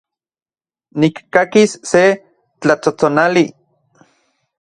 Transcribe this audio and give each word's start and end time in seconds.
Nikkakis 0.99 1.71
se 1.89 2.03
tlatsotsonali 2.61 3.45